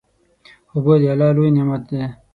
اوبه 0.73 0.93
د 1.01 1.03
الله 1.11 1.29
لوی 1.35 1.49
نعمت 1.55 1.83
دی. 1.89 2.03